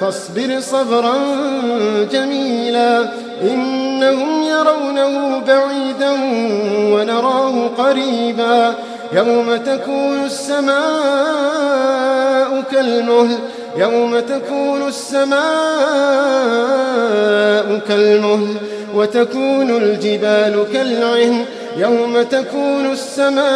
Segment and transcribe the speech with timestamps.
[0.00, 1.14] فاصبر صبرا
[2.12, 3.08] جميلا
[3.42, 6.12] إنهم يرونه بعيدا
[6.92, 8.74] ونراه قريبا
[9.12, 10.74] يوم تكون السماء
[12.72, 13.38] كالمهل
[13.76, 15.34] يوم تكون السماء
[17.88, 18.56] كالمهل
[18.94, 21.44] وتكون الجبال كالعهن
[21.76, 23.46] يوم تكون السماء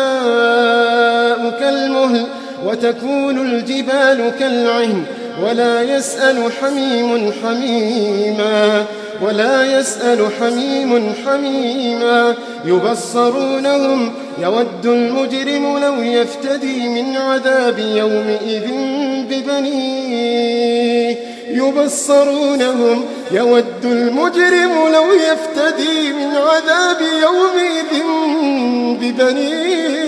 [1.60, 2.27] كالمهل
[2.65, 5.05] وتكون الجبال كالعهن
[5.42, 8.84] ولا يسأل حميم حميما
[9.23, 12.34] ولا يسأل حميم حميما.
[12.65, 14.12] يبصرونهم
[14.43, 18.66] يود المجرم لو يفتدي من عذاب يومئذ
[19.30, 21.16] ببنيه.
[21.51, 28.02] يبصرونهم يود المجرم لو يفتدي من عذاب يومئذ
[29.01, 30.07] ببنيه.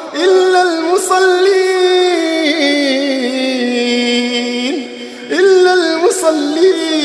[0.15, 1.61] إلا المصلين
[5.31, 7.01] إلا المصلين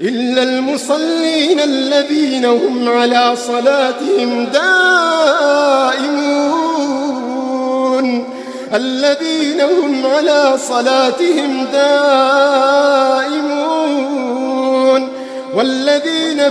[0.00, 5.64] إلا المصلين الذين هم على صلاتهم دائمون
[8.74, 12.74] الذين هم على صلاتهم دائمون
[15.54, 16.50] والذين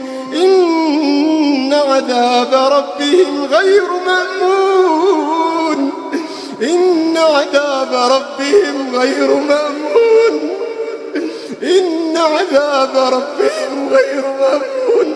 [0.33, 5.91] إن عذاب ربهم غير مأمون.
[6.61, 10.49] إن عذاب ربهم غير مأمون.
[11.63, 15.15] إن عذاب ربهم غير مأمون.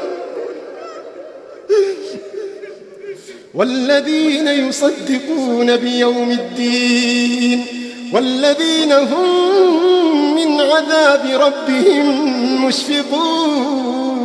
[3.55, 7.65] والذين يصدقون بيوم الدين
[8.13, 12.05] والذين هم من عذاب ربهم
[12.65, 14.24] مشفقون.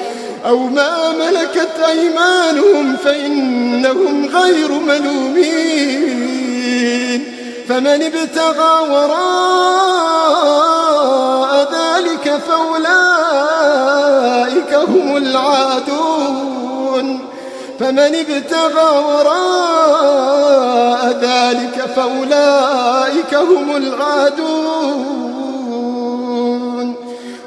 [0.45, 6.41] أو ما ملكت أيمانهم فإنهم غير ملومين.
[7.69, 9.91] فمن ابتغى وراء
[11.73, 12.71] ذلك فأولئك
[14.73, 16.61] هم العادون.
[17.79, 20.21] فمن ابتغى وراء
[21.21, 25.30] ذلك فأولئك هم العادون.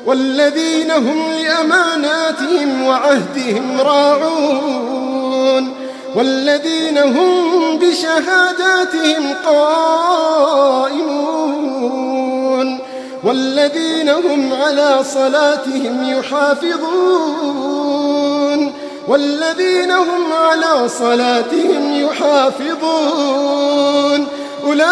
[0.06, 5.74] والذين هم لأماناتهم وعهدهم راعون
[6.14, 11.24] والذين هم بشهاداتهم قائمون
[13.24, 17.54] والذين هم على صلاتهم يحافظون
[19.08, 23.14] والذين هم على صلاتهم يحافظون
[24.66, 24.84] أولئك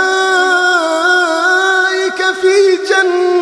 [2.43, 3.42] في جنات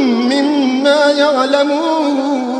[0.00, 2.58] مما يعلمون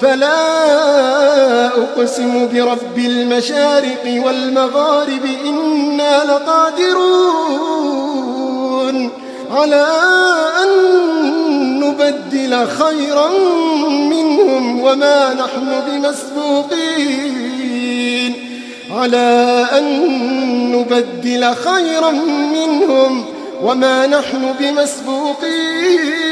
[0.00, 7.52] فلا أقسم برب المشارق والمغارب إنا لقادرون
[9.50, 9.86] على
[10.62, 10.70] أن
[11.80, 13.28] نبدل خيرا
[13.88, 17.52] منهم وما نحن بمسبوقين
[18.90, 19.84] على أن
[20.72, 22.10] نبدل خيرا
[22.52, 23.24] منهم
[23.62, 26.22] وما نحن بمسبوقين.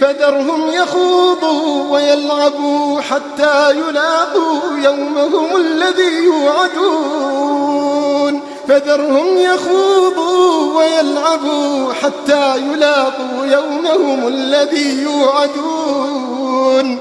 [0.00, 7.62] فذرهم يخوضوا ويلعبوا حتى يلاقوا يومهم الذي يوعدون.
[8.68, 16.98] فذرهم يخوضوا ويلعبوا حتى يلاقوا يومهم الذي يوعدون.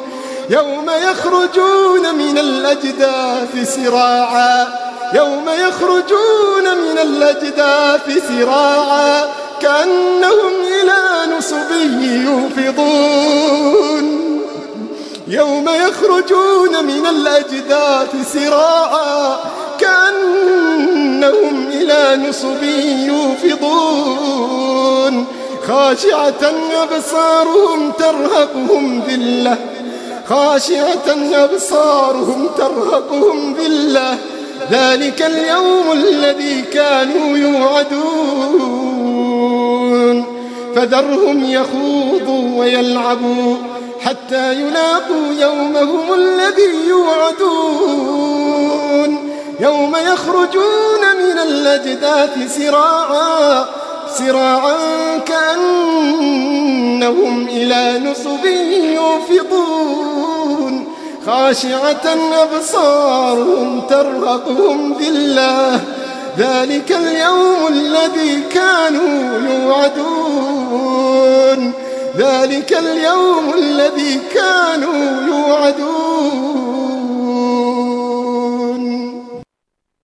[0.50, 4.68] يوم يخرجون من الأجداث سراعا.
[5.14, 9.41] يوم يخرجون من الأجداث سراعا.
[9.62, 11.00] كأنهم إلى
[11.38, 11.72] نصب
[12.26, 14.06] يوفضون.
[15.28, 19.40] يوم يخرجون من الأجداث سراعا
[19.80, 22.64] كأنهم إلى نصب
[23.08, 25.26] يوفضون.
[25.68, 26.54] خاشعة
[26.84, 29.58] أبصارهم ترهقهم ذلة.
[30.30, 34.18] خاشعة أبصارهم ترهقهم ذلة.
[34.72, 38.11] ذلك اليوم الذي كانوا يوعدون.
[40.82, 43.56] فذرهم يخوضوا ويلعبوا
[44.06, 48.32] حتى يلاقوا يومهم الذي يوعدون.
[49.60, 53.66] يوم يخرجون من الأجداث سراعا
[54.18, 54.78] سراعا
[55.26, 56.28] كأنهم
[57.48, 58.46] إلى نصب
[58.96, 60.88] يوفضون.
[61.26, 65.80] خاشعة أبصارهم ترهقهم ذلة
[66.38, 70.82] ذلك اليوم الذي كانوا يوعدون.
[72.18, 76.61] ذلك اليوم الذي كانوا يوعدون.